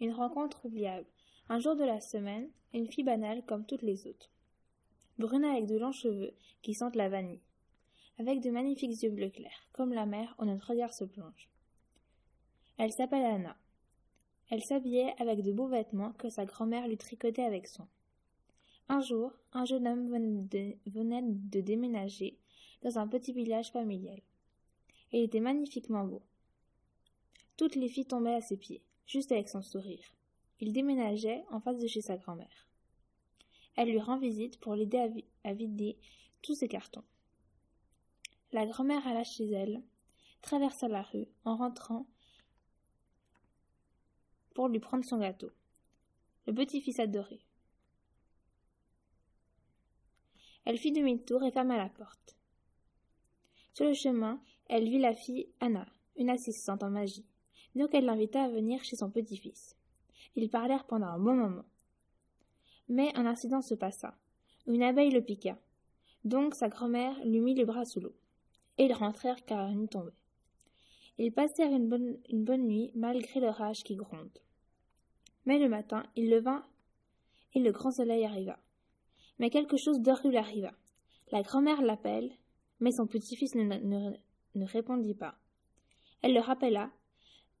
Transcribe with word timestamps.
Une 0.00 0.12
rencontre 0.12 0.66
oubliable. 0.66 1.06
Un 1.48 1.58
jour 1.58 1.74
de 1.74 1.84
la 1.84 2.00
semaine, 2.00 2.50
une 2.74 2.86
fille 2.86 3.04
banale 3.04 3.42
comme 3.46 3.64
toutes 3.64 3.82
les 3.82 4.06
autres. 4.06 4.30
Brune 5.18 5.44
avec 5.44 5.66
de 5.66 5.78
longs 5.78 5.92
cheveux 5.92 6.34
qui 6.60 6.74
sentent 6.74 6.96
la 6.96 7.08
vanille. 7.08 7.40
Avec 8.18 8.40
de 8.40 8.50
magnifiques 8.50 9.02
yeux 9.02 9.10
bleu 9.10 9.30
clair, 9.30 9.68
comme 9.72 9.94
la 9.94 10.04
mer 10.04 10.34
où 10.38 10.44
notre 10.44 10.68
regard 10.68 10.92
se 10.92 11.04
plonge. 11.04 11.48
Elle 12.78 12.92
s'appelle 12.92 13.24
Anna. 13.24 13.56
Elle 14.50 14.62
s'habillait 14.62 15.14
avec 15.18 15.42
de 15.42 15.52
beaux 15.52 15.66
vêtements 15.66 16.12
que 16.12 16.28
sa 16.28 16.44
grand-mère 16.44 16.86
lui 16.86 16.98
tricotait 16.98 17.42
avec 17.42 17.66
soin. 17.66 17.88
Un 18.88 19.00
jour, 19.00 19.32
un 19.52 19.64
jeune 19.64 19.88
homme 19.88 20.08
venait 20.08 20.76
de, 20.84 21.60
déménager 21.60 22.36
dans 22.82 22.98
un 22.98 23.08
petit 23.08 23.32
village 23.32 23.72
familial. 23.72 24.20
Il 25.12 25.22
était 25.22 25.40
magnifiquement 25.40 26.04
beau. 26.04 26.22
Toutes 27.56 27.74
les 27.74 27.88
filles 27.88 28.06
tombaient 28.06 28.34
à 28.34 28.42
ses 28.42 28.56
pieds, 28.56 28.82
juste 29.06 29.32
avec 29.32 29.48
son 29.48 29.62
sourire. 29.62 30.12
Il 30.60 30.72
déménageait 30.72 31.44
en 31.50 31.60
face 31.60 31.78
de 31.78 31.86
chez 31.86 32.00
sa 32.00 32.16
grand-mère. 32.16 32.66
Elle 33.76 33.90
lui 33.90 34.00
rend 34.00 34.18
visite 34.18 34.58
pour 34.58 34.74
l'aider 34.74 35.24
à, 35.44 35.52
vider 35.52 35.98
tous 36.42 36.54
ses 36.54 36.68
cartons. 36.68 37.04
La 38.52 38.66
grand-mère 38.66 39.06
alla 39.06 39.22
chez 39.22 39.50
elle, 39.50 39.82
traversa 40.40 40.88
la 40.88 41.02
rue 41.02 41.26
en 41.44 41.56
rentrant 41.56 42.06
pour 44.54 44.68
lui 44.68 44.80
prendre 44.80 45.04
son 45.04 45.18
gâteau. 45.18 45.50
Le 46.46 46.54
petit-fils 46.54 46.98
adoré. 47.00 47.40
Elle 50.64 50.78
fit 50.78 50.92
demi-tour 50.92 51.44
et 51.44 51.50
ferma 51.50 51.76
la 51.76 51.90
porte. 51.90 52.36
Sur 53.74 53.84
le 53.84 53.94
chemin, 53.94 54.40
elle 54.68 54.88
vit 54.88 54.98
la 54.98 55.14
fille 55.14 55.48
Anna, 55.60 55.86
une 56.16 56.30
assistante 56.30 56.82
en 56.82 56.90
magie. 56.90 57.26
Donc 57.76 57.90
elle 57.94 58.06
l'invita 58.06 58.42
à 58.42 58.48
venir 58.48 58.82
chez 58.82 58.96
son 58.96 59.10
petit-fils. 59.10 59.76
Ils 60.34 60.50
parlèrent 60.50 60.84
pendant 60.84 61.06
un 61.06 61.18
bon 61.18 61.34
moment. 61.34 61.64
Mais 62.88 63.12
un 63.14 63.26
incident 63.26 63.62
se 63.62 63.74
passa. 63.74 64.16
Une 64.66 64.82
abeille 64.82 65.12
le 65.12 65.22
piqua. 65.22 65.56
Donc 66.24 66.56
sa 66.56 66.68
grand-mère 66.68 67.16
lui 67.24 67.40
mit 67.40 67.54
les 67.54 67.64
bras 67.64 67.84
sous 67.84 68.00
l'eau. 68.00 68.16
Et 68.78 68.86
ils 68.86 68.92
rentrèrent 68.92 69.44
car 69.44 69.70
une 69.70 69.88
tombait. 69.88 70.10
Ils 71.18 71.32
passèrent 71.32 71.72
une 71.72 71.88
bonne, 71.88 72.18
une 72.28 72.44
bonne 72.44 72.66
nuit 72.66 72.90
malgré 72.94 73.38
l'orage 73.38 73.84
qui 73.84 73.94
gronde. 73.94 74.38
Mais 75.44 75.58
le 75.58 75.68
matin, 75.68 76.02
il 76.16 76.28
leva 76.28 76.66
et 77.54 77.60
le 77.60 77.70
grand 77.72 77.92
soleil 77.92 78.24
arriva. 78.24 78.58
Mais 79.38 79.50
quelque 79.50 79.76
chose 79.76 80.00
d'horrible 80.00 80.36
arriva. 80.36 80.72
La 81.30 81.42
grand-mère 81.42 81.82
l'appelle, 81.82 82.32
mais 82.80 82.92
son 82.92 83.06
petit-fils 83.06 83.54
ne, 83.54 84.64
répondit 84.64 85.14
pas. 85.14 85.36
Elle 86.22 86.34
le 86.34 86.40
rappela, 86.40 86.90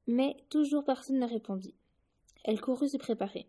mais 0.06 0.36
toujours 0.50 0.84
personne 0.84 1.18
ne 1.18 1.26
répondit. 1.26 1.74
Elle 2.44 2.60
courut 2.60 2.88
se 2.88 2.96
préparer, 2.96 3.48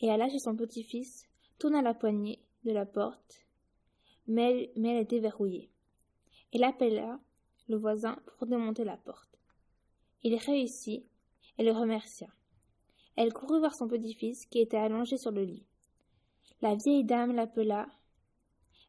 et 0.00 0.10
alla 0.10 0.28
chez 0.28 0.38
son 0.38 0.56
petit-fils, 0.56 1.26
tourna 1.58 1.82
la 1.82 1.94
poignée 1.94 2.40
de 2.64 2.72
la 2.72 2.86
porte, 2.86 3.46
mais 4.26 4.50
elle, 4.50 4.70
mais 4.76 4.90
elle 4.90 5.02
était 5.02 5.18
verrouillée. 5.18 5.70
Elle 6.52 6.64
appela 6.64 7.20
le 7.68 7.76
voisin 7.76 8.18
pour 8.26 8.46
démonter 8.46 8.84
la 8.84 8.96
porte. 8.96 9.38
Il 10.22 10.34
réussit 10.36 11.04
et 11.58 11.64
le 11.64 11.72
remercia. 11.72 12.28
Elle 13.16 13.32
courut 13.32 13.58
voir 13.58 13.74
son 13.74 13.88
petit-fils 13.88 14.46
qui 14.46 14.60
était 14.60 14.76
allongé 14.76 15.16
sur 15.16 15.32
le 15.32 15.42
lit. 15.42 15.66
La 16.62 16.74
vieille 16.74 17.04
dame 17.04 17.34
l'appela, 17.34 17.88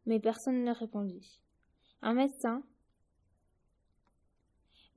mais 0.05 0.19
personne 0.19 0.63
ne 0.63 0.73
répondit. 0.73 1.39
Un 2.01 2.13
médecin 2.13 2.63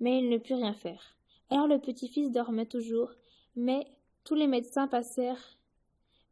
Mais 0.01 0.19
il 0.19 0.29
ne 0.29 0.39
put 0.39 0.55
rien 0.55 0.75
faire. 0.75 1.17
Le 1.55 1.79
petit-fils 1.79 2.31
dormait 2.31 2.67
toujours, 2.67 3.11
mais 3.57 3.87
tous 4.25 4.35
les 4.35 4.47
médecins 4.47 4.89
passèrent, 4.89 5.59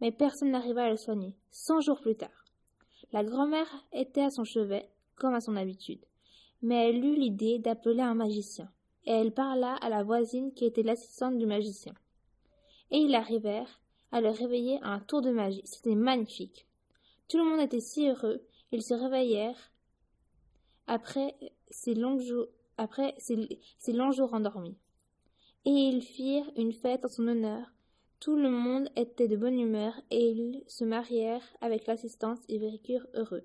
mais 0.01 0.13
personne 0.13 0.51
n'arriva 0.51 0.85
à 0.85 0.91
le 0.91 0.97
soigner. 0.97 1.35
Cent 1.51 1.81
jours 1.81 2.01
plus 2.01 2.15
tard. 2.15 2.45
La 3.13 3.25
grand-mère 3.25 3.69
était 3.93 4.23
à 4.23 4.31
son 4.31 4.45
chevet, 4.45 4.91
comme 5.17 5.35
à 5.35 5.41
son 5.41 5.57
habitude, 5.57 6.05
mais 6.61 6.91
elle 6.91 7.05
eut 7.05 7.17
l'idée 7.17 7.59
d'appeler 7.59 8.03
un 8.03 8.15
magicien, 8.15 8.71
et 9.05 9.13
elle 9.13 9.33
parla 9.33 9.77
à 9.77 9.89
la 9.89 10.03
voisine 10.03 10.53
qui 10.53 10.67
était 10.67 10.83
l'assistante 10.83 11.39
du 11.39 11.47
magicien. 11.47 11.95
Et 12.91 12.99
ils 12.99 13.15
arrivèrent, 13.15 13.81
à 14.13 14.21
le 14.21 14.29
réveiller 14.29 14.79
à 14.83 14.89
un 14.89 15.01
tour 15.01 15.23
de 15.23 15.31
magie. 15.31 15.63
C'était 15.65 15.95
magnifique. 15.95 16.67
Tout 17.29 17.39
le 17.39 17.45
monde 17.45 17.61
était 17.61 17.81
si 17.81 18.09
heureux. 18.09 18.43
Ils 18.73 18.83
se 18.83 18.95
réveillèrent 18.95 19.73
après 20.87 21.35
ces 21.71 21.95
longs 21.95 22.19
jours, 22.19 22.49
après 22.77 23.15
ces, 23.19 23.93
longs 23.93 24.13
jours 24.13 24.35
endormis. 24.35 24.77
Et 25.65 25.71
ils 25.71 26.03
firent 26.03 26.51
une 26.57 26.73
fête 26.73 27.05
en 27.05 27.09
son 27.09 27.29
honneur. 27.29 27.73
Tout 28.19 28.37
le 28.37 28.51
monde 28.51 28.89
était 28.97 29.29
de 29.29 29.37
bonne 29.37 29.59
humeur 29.59 29.95
et 30.11 30.31
ils 30.31 30.63
se 30.67 30.85
marièrent 30.85 31.47
avec 31.61 31.87
l'assistance 31.87 32.39
et 32.49 32.59
vécurent 32.59 33.07
heureux. 33.15 33.45